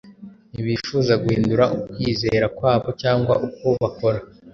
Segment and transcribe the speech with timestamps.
[0.53, 4.19] Ntibifuza guhindura ukwizera kwabo cyangwa uko bakora,